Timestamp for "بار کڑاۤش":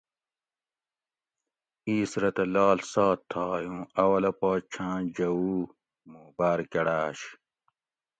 6.37-7.19